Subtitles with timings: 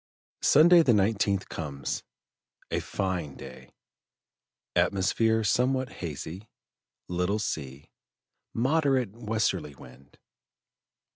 [0.41, 2.01] Sunday the 19th comes;
[2.71, 3.69] a fine day,
[4.75, 6.49] atmosphere somewhat hazy,
[7.07, 7.91] little sea,
[8.51, 10.17] moderate westerly wind.